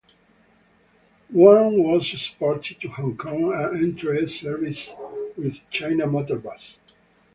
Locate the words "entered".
3.99-4.31